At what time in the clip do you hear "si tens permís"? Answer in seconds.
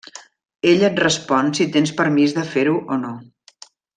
1.59-2.35